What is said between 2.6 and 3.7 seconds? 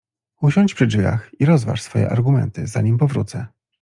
zanim powrócę.